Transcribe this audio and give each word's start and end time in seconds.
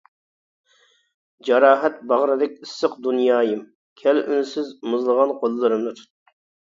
جاراھەت 1.49 1.99
باغرىدەك 2.11 2.55
ئىسسىق 2.67 2.95
دۇنيايىم، 3.07 3.59
كەل 4.05 4.23
ئۈنسىز، 4.23 4.73
مۇزلىغان 4.95 5.35
قوللىرىمنى 5.45 5.95
تۇت. 6.01 6.09